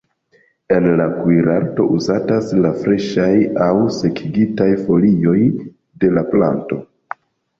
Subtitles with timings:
[0.75, 3.29] En la kuirarto uzatas la freŝaj
[3.67, 5.37] aŭ sekigitaj folioj
[6.05, 6.83] de la planto.